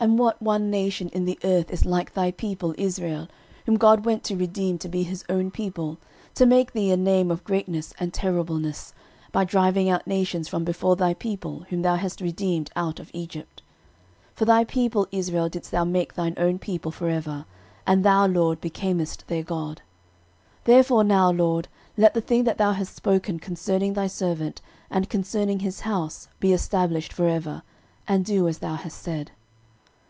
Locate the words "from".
10.46-10.62